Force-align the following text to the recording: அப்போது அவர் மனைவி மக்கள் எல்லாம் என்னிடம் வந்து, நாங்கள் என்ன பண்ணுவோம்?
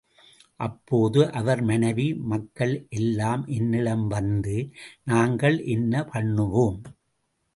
அப்போது 0.59 1.31
அவர் 1.31 1.61
மனைவி 1.61 2.13
மக்கள் 2.23 2.73
எல்லாம் 2.89 3.43
என்னிடம் 3.47 4.07
வந்து, 4.07 4.55
நாங்கள் 5.03 5.57
என்ன 5.67 6.03
பண்ணுவோம்? 6.13 6.79